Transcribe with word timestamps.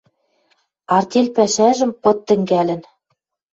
Артель 0.95 1.29
пӓшӓжӹм 1.35 1.91
пыт 2.01 2.17
тӹнгӓлӹн.. 2.27 2.81